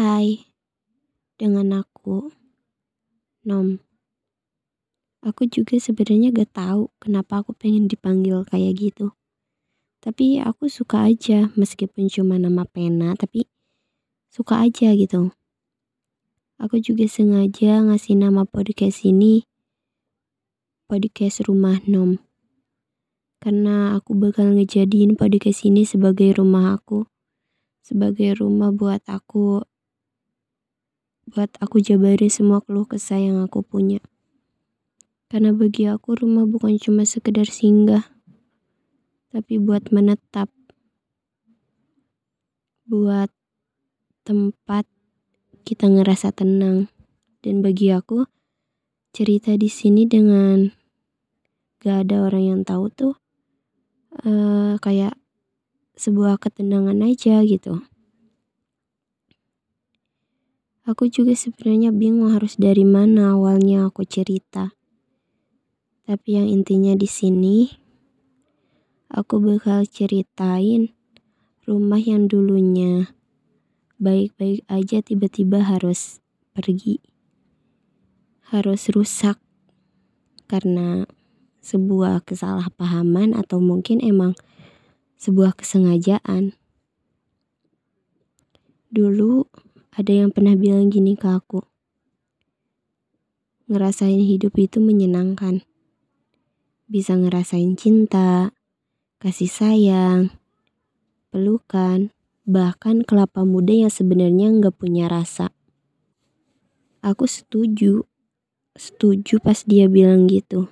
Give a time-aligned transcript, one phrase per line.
[0.00, 0.48] Hai,
[1.36, 2.32] dengan aku,
[3.44, 3.84] Nom.
[5.20, 9.12] Aku juga sebenarnya gak tahu kenapa aku pengen dipanggil kayak gitu.
[10.00, 13.44] Tapi aku suka aja meskipun cuma nama pena, tapi
[14.32, 15.36] suka aja gitu.
[16.56, 19.44] Aku juga sengaja ngasih nama podcast ini
[20.88, 22.16] podcast Rumah Nom.
[23.36, 27.04] Karena aku bakal ngejadiin podcast ini sebagai rumah aku.
[27.84, 29.68] Sebagai rumah buat aku
[31.30, 34.02] buat aku jabarin semua keluh kesah yang aku punya.
[35.30, 38.02] Karena bagi aku rumah bukan cuma sekedar singgah,
[39.30, 40.50] tapi buat menetap.
[42.90, 43.30] Buat
[44.26, 44.90] tempat
[45.62, 46.90] kita ngerasa tenang.
[47.40, 48.26] Dan bagi aku,
[49.14, 50.74] cerita di sini dengan
[51.78, 53.14] gak ada orang yang tahu tuh
[54.26, 55.14] uh, kayak
[55.94, 57.86] sebuah ketenangan aja gitu.
[60.90, 64.74] Aku juga sebenarnya bingung harus dari mana awalnya aku cerita.
[66.02, 67.70] Tapi yang intinya di sini
[69.06, 70.90] aku bakal ceritain
[71.62, 73.14] rumah yang dulunya
[74.02, 76.18] baik-baik aja tiba-tiba harus
[76.58, 76.98] pergi.
[78.50, 79.38] Harus rusak
[80.50, 81.06] karena
[81.62, 84.34] sebuah kesalahpahaman atau mungkin emang
[85.22, 86.58] sebuah kesengajaan.
[88.90, 89.46] Dulu
[89.94, 91.62] ada yang pernah bilang gini ke aku.
[93.70, 95.62] Ngerasain hidup itu menyenangkan.
[96.90, 98.50] Bisa ngerasain cinta,
[99.22, 100.34] kasih sayang,
[101.30, 102.10] pelukan,
[102.42, 105.54] bahkan kelapa muda yang sebenarnya nggak punya rasa.
[107.02, 108.04] Aku setuju,
[108.74, 110.70] setuju pas dia bilang gitu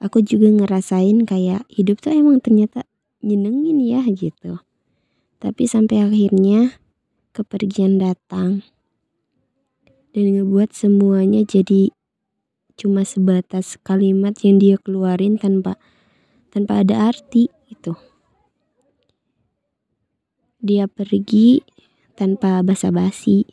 [0.00, 2.88] aku juga ngerasain kayak hidup tuh emang ternyata
[3.20, 4.58] nyenengin ya gitu.
[5.38, 6.80] Tapi sampai akhirnya
[7.30, 8.66] kepergian datang
[10.10, 11.94] dan ngebuat semuanya jadi
[12.80, 15.76] cuma sebatas kalimat yang dia keluarin tanpa
[16.50, 17.94] tanpa ada arti itu.
[20.60, 21.64] Dia pergi
[22.18, 23.48] tanpa basa-basi.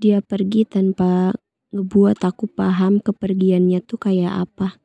[0.00, 1.30] Dia pergi tanpa
[1.70, 4.80] ngebuat aku paham kepergiannya tuh kayak apa.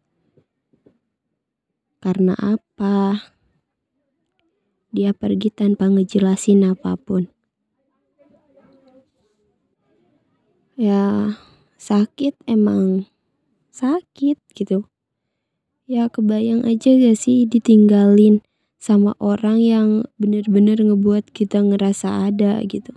[2.04, 3.34] Karena apa?
[4.94, 7.35] Dia pergi tanpa ngejelasin apa pun.
[10.76, 11.40] Ya,
[11.80, 13.08] sakit emang
[13.72, 14.84] sakit gitu.
[15.88, 18.44] Ya kebayang aja gak sih ditinggalin
[18.76, 22.92] sama orang yang bener-bener ngebuat kita ngerasa ada gitu.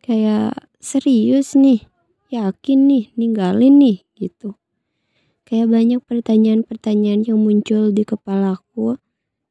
[0.00, 1.84] Kayak serius nih,
[2.32, 4.56] yakin nih ninggalin nih gitu.
[5.44, 8.96] Kayak banyak pertanyaan-pertanyaan yang muncul di kepalaku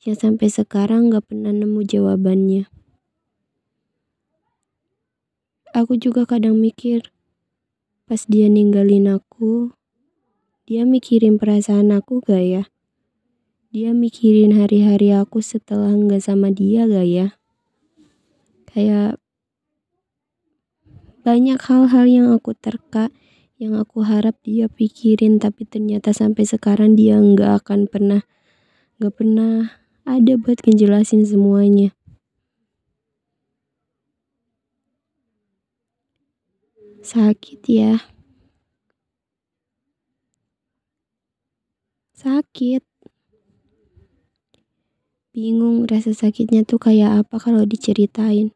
[0.02, 2.81] yang sampai sekarang gak pernah nemu jawabannya.
[5.72, 7.16] Aku juga kadang mikir,
[8.04, 9.72] pas dia ninggalin aku,
[10.68, 12.64] dia mikirin perasaan aku gak ya?
[13.72, 17.28] Dia mikirin hari-hari aku setelah nggak sama dia gak ya?
[18.68, 19.16] Kayak
[21.24, 23.08] banyak hal-hal yang aku terka
[23.56, 28.28] yang aku harap dia pikirin tapi ternyata sampai sekarang dia nggak akan pernah
[29.00, 31.96] nggak pernah ada buat ngejelasin semuanya
[37.02, 37.94] sakit ya.
[42.14, 42.86] Sakit.
[45.32, 48.54] Bingung rasa sakitnya tuh kayak apa kalau diceritain